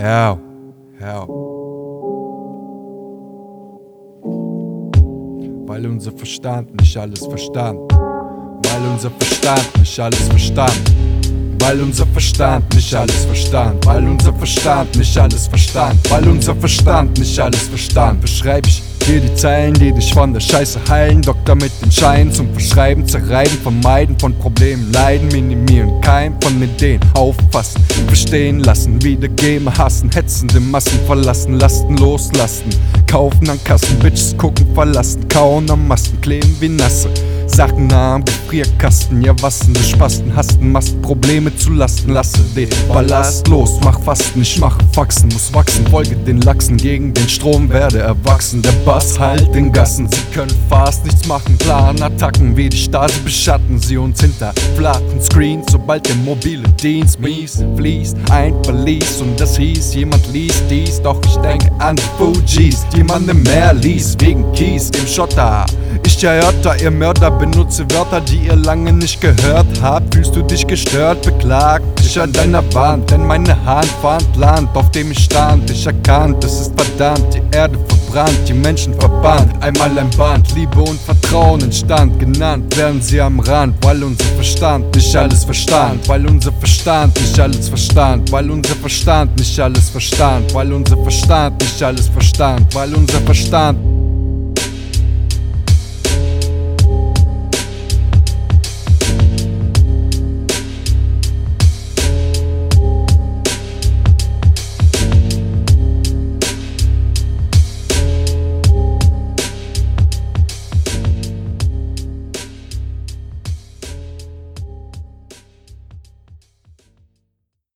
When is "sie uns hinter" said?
53.78-54.54